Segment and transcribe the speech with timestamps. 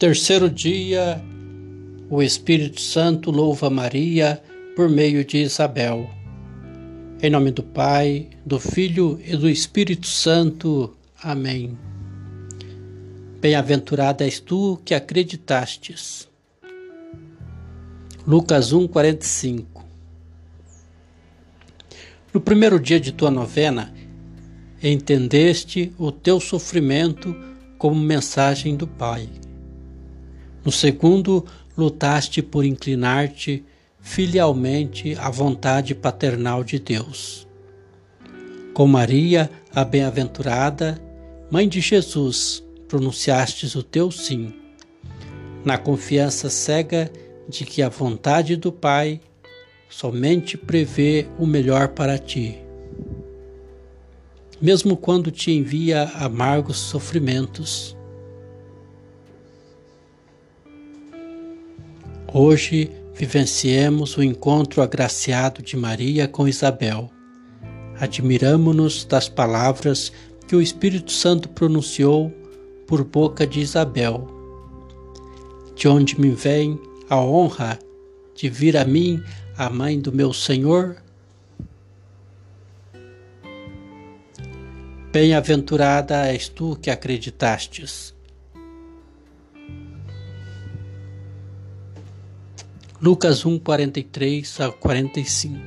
[0.00, 1.22] Terceiro dia,
[2.08, 4.42] o Espírito Santo louva Maria
[4.74, 6.08] por meio de Isabel.
[7.22, 10.96] Em nome do Pai, do Filho e do Espírito Santo.
[11.22, 11.76] Amém.
[13.42, 16.26] Bem-aventurada és tu que acreditastes.
[18.26, 19.84] Lucas 1, 45
[22.32, 23.92] No primeiro dia de tua novena,
[24.82, 27.36] entendeste o teu sofrimento
[27.76, 29.28] como mensagem do Pai.
[30.64, 31.44] No segundo,
[31.76, 33.64] lutaste por inclinar-te
[34.00, 37.46] filialmente à vontade paternal de Deus.
[38.74, 41.00] Com Maria, a bem-aventurada,
[41.50, 44.54] mãe de Jesus, pronunciastes o teu sim,
[45.64, 47.10] na confiança cega
[47.48, 49.20] de que a vontade do Pai
[49.88, 52.58] somente prevê o melhor para ti.
[54.60, 57.96] Mesmo quando te envia amargos sofrimentos,
[62.32, 67.10] Hoje vivenciemos o encontro agraciado de Maria com Isabel.
[67.98, 70.12] Admiramo-nos das palavras
[70.46, 72.32] que o Espírito Santo pronunciou
[72.86, 74.28] por boca de Isabel.
[75.74, 77.76] De onde me vem a honra
[78.36, 79.20] de vir a mim,
[79.56, 81.02] a mãe do meu Senhor?
[85.10, 88.14] Bem-aventurada és tu que acreditastes
[93.02, 95.58] Lucas 1, 43 a 45.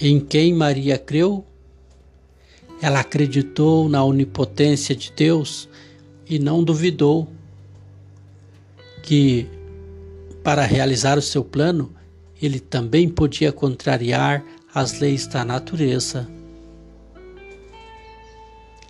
[0.00, 1.44] Em quem Maria creu?
[2.82, 5.68] Ela acreditou na onipotência de Deus
[6.28, 7.28] e não duvidou
[9.04, 9.46] que,
[10.42, 11.94] para realizar o seu plano,
[12.42, 14.44] ele também podia contrariar
[14.74, 16.28] as leis da natureza.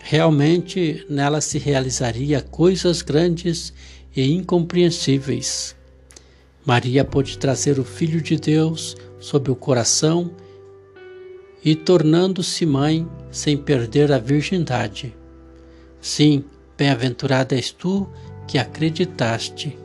[0.01, 3.71] Realmente nela se realizaria coisas grandes
[4.17, 5.77] e incompreensíveis
[6.65, 10.31] Maria pôde trazer o Filho de Deus sob o coração
[11.63, 15.15] e tornando-se mãe sem perder a virgindade.
[16.01, 16.45] Sim,
[16.77, 18.09] bem-aventurada és tu
[18.49, 19.79] que acreditaste.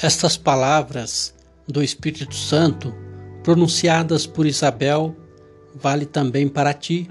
[0.00, 1.34] Estas palavras
[1.66, 2.94] do Espírito Santo,
[3.42, 5.14] pronunciadas por Isabel,
[5.74, 7.08] vale também para ti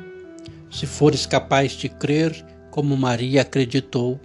[0.70, 4.20] se fores capaz de crer como Maria acreditou.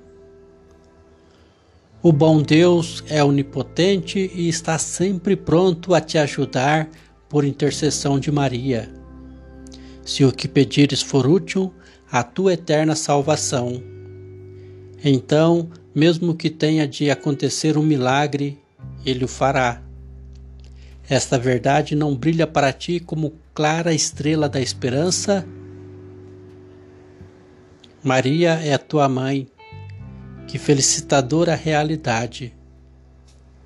[2.02, 6.88] O bom Deus é onipotente e está sempre pronto a te ajudar
[7.28, 8.92] por intercessão de Maria.
[10.04, 11.72] Se o que pedires for útil
[12.12, 13.82] à tua eterna salvação,
[15.02, 18.58] então, mesmo que tenha de acontecer um milagre,
[19.04, 19.82] ele o fará.
[21.08, 25.46] Esta verdade não brilha para ti como clara estrela da esperança
[28.04, 29.48] Maria é tua mãe,
[30.46, 32.52] que felicitadora realidade.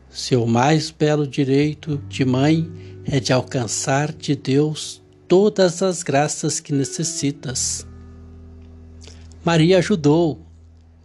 [0.08, 2.70] Seu mais belo direito de mãe
[3.04, 7.84] é de alcançar de Deus todas as graças que necessitas.
[9.44, 10.40] Maria ajudou,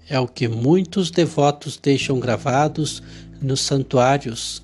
[0.07, 3.01] é o que muitos devotos deixam gravados
[3.41, 4.61] nos santuários,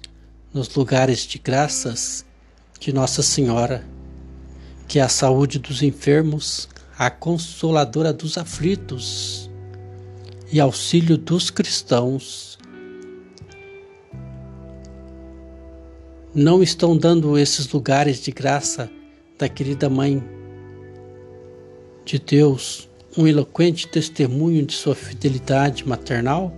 [0.53, 2.23] nos lugares de graças
[2.79, 3.83] de Nossa Senhora,
[4.87, 9.49] que a saúde dos enfermos, a consoladora dos aflitos
[10.51, 12.59] e auxílio dos cristãos.
[16.35, 18.91] Não estão dando esses lugares de graça
[19.37, 20.21] da querida Mãe
[22.03, 26.53] de Deus um eloquente testemunho de sua fidelidade maternal?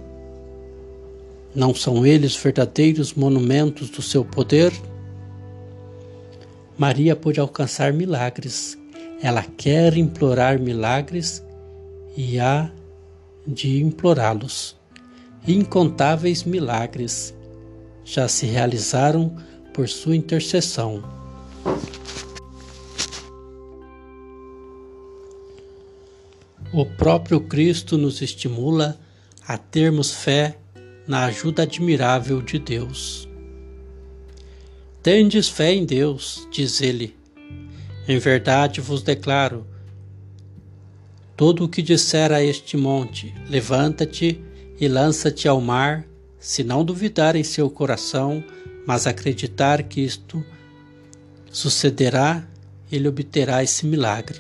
[1.54, 4.74] Não são eles verdadeiros monumentos do seu poder?
[6.76, 8.81] Maria pôde alcançar milagres
[9.22, 11.44] ela quer implorar milagres
[12.18, 12.72] e há
[13.46, 14.76] de implorá-los.
[15.48, 17.34] Incontáveis milagres
[18.04, 19.36] já se realizaram
[19.74, 21.04] por sua intercessão.
[26.74, 29.00] O próprio Cristo nos estimula
[29.48, 30.58] a termos fé
[31.08, 33.28] na ajuda admirável de Deus.
[35.04, 37.21] Tendes fé em Deus, diz ele,
[38.12, 39.66] em verdade vos declaro:
[41.38, 44.42] todo o que disser a este monte, levanta-te
[44.80, 46.06] e lança-te ao mar,
[46.40, 48.44] se não duvidar em seu coração,
[48.86, 50.44] mas acreditar que isto
[51.52, 52.48] sucederá,
[52.92, 54.40] ele obterá esse milagre.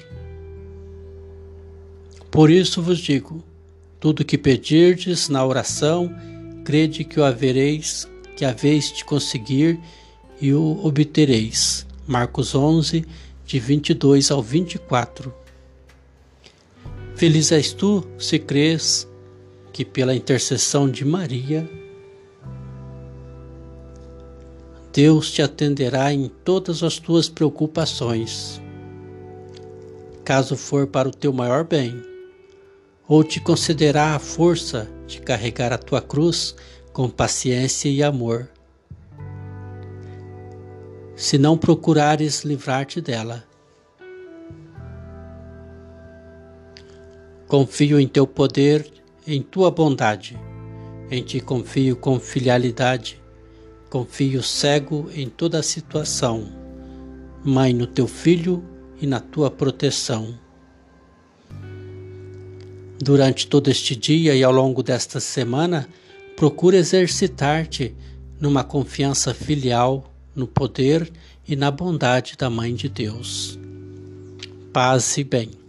[2.29, 3.43] Por isso vos digo:
[3.99, 6.13] tudo que pedirdes na oração,
[6.65, 9.79] crede que o havereis, que haveis de conseguir
[10.41, 11.85] e o obtereis.
[12.07, 13.05] Marcos 11,
[13.51, 15.33] de 22 ao 24.
[17.17, 19.05] Feliz és tu se crês
[19.73, 21.69] que pela intercessão de Maria,
[24.93, 28.61] Deus te atenderá em todas as tuas preocupações.
[30.23, 32.01] Caso for para o teu maior bem,
[33.05, 36.55] ou te concederá a força de carregar a tua cruz
[36.93, 38.49] com paciência e amor.
[41.21, 43.43] Se não procurares livrar-te dela,
[47.47, 48.91] confio em teu poder,
[49.27, 50.35] em tua bondade.
[51.11, 53.21] Em ti confio com filialidade
[53.87, 56.51] Confio cego em toda a situação,
[57.45, 58.63] Mãe, no teu filho
[58.99, 60.33] e na tua proteção.
[62.99, 65.87] Durante todo este dia e ao longo desta semana,
[66.35, 67.95] procura exercitar-te
[68.39, 70.10] numa confiança filial
[70.41, 71.11] no poder
[71.47, 73.59] e na bondade da Mãe de Deus.
[74.73, 75.60] Paz e bem.